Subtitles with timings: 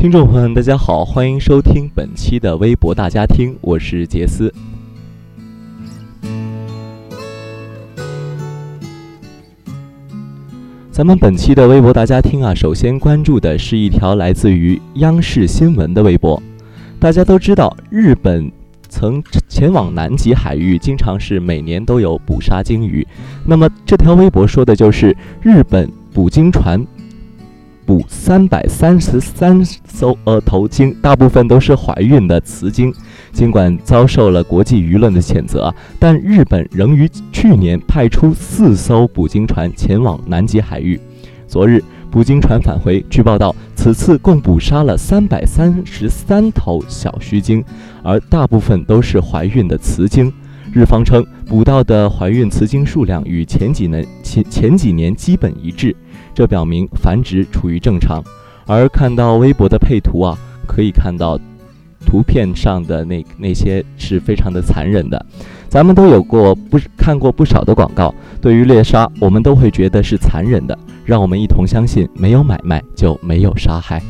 [0.00, 4.50] 听众朋友们，大家好，欢迎收听本期的微博大家听，我是杰斯。
[10.90, 16.42] 咱们本期的微博大家听啊，首先关注的是一条来自于央视新闻的微博。
[16.98, 18.50] 大家都知道，日本
[18.88, 23.06] 曾前往南极海域，经常是每年都有捕杀鲸鱼。
[23.44, 26.82] 那么这条微博说的就是日本捕鲸船。
[27.90, 32.94] 捕三百三十三艘呃头鲸，大部分都是怀孕的雌鲸。
[33.32, 41.00] 尽管遭受了国际舆论的谴责，但日本仍于去年派出四艘捕鲸船前往南极海域。
[41.48, 41.82] 昨日，
[42.12, 47.64] 捕鲸船返回，据报道，此次共捕杀了三百三十三头小须鲸，
[48.04, 50.32] 而大部分都是怀孕的雌鲸。
[50.72, 55.96] 日方称，捕到的怀孕雌鲸数量与前几年前前几年基本一致。
[56.40, 58.24] 这表明繁殖处于正常，
[58.66, 61.38] 而看到微博的配图啊，可以看到
[62.06, 65.26] 图片上的那那些是非常的残忍的。
[65.68, 70.78] 咱们都有过不看过不少的广告，对于猎杀，我们都会觉得是残忍的。
[71.04, 74.00] 让我们一同相信，没有买卖就没有杀害。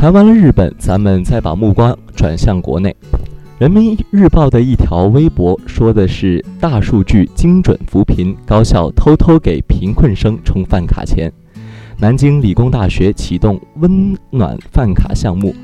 [0.00, 2.96] 谈完了日本，咱们再把目光转向国内。
[3.58, 11.30] 人民日报的一条微博说的是：大数据精准扶贫，高校偷偷给贫困生充饭卡钱。
[11.98, 15.54] 南京理工大学启动温暖饭卡项目，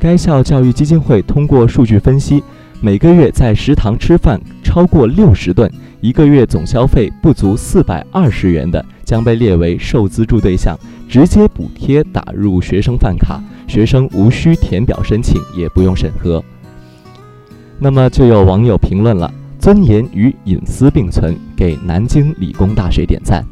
[0.00, 2.42] 该校教育基金会通过数据分析，
[2.80, 5.70] 每个月在食堂吃饭超过六十顿，
[6.00, 8.82] 一个月总消费不足四百二十元的，
[9.12, 10.74] 将被列为受资助对象，
[11.06, 13.38] 直接补贴打入学生饭卡。
[13.68, 16.42] 学生无需填表申请，也不用审核。
[17.78, 19.30] 那么就有网友评论了
[19.60, 23.46] ：“尊严与隐私并存，给南京理工大学点赞。”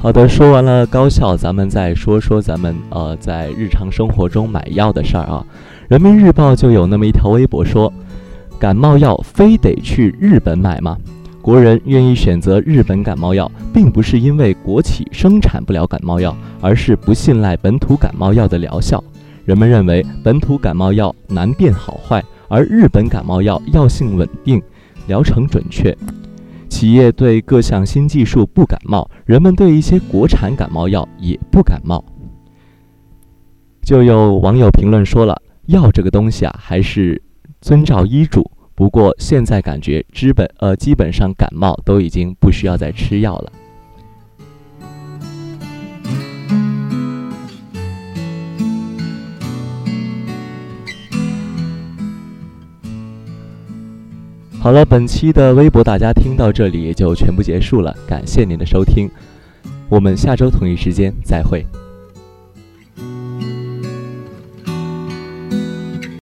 [0.00, 5.44] 好的，说完了高校，咱们再说说咱们呃在日常生活中买药的事儿啊。
[5.88, 7.92] 人民日报就有那么一条微博说
[8.60, 10.96] ：“感冒药非得去日本买吗？
[11.42, 19.02] 国人愿意选择日本感冒药，并不是因为国企生产不了感冒药，而是不信赖本土感冒药的疗效。
[19.44, 24.62] 人们认为本土感冒药难辨好坏，而日本感冒药药性稳定，
[25.08, 25.96] 疗程准确。
[26.78, 32.04] 企业对各项新技术不感冒，人们对一些国产感冒药也不感冒。”
[33.82, 35.42] 就有网友评论说了。
[35.66, 37.20] 药这个东西啊，还是
[37.60, 38.48] 遵照医嘱。
[38.76, 43.52] 不过现在感觉，基本呃，基本上感冒都已经不需要再吃药了。
[54.68, 59.08] 好了，本期的微博大家听到这里也就全部结束了，感谢您的收听，
[59.88, 61.64] 我们下周同一时间再会。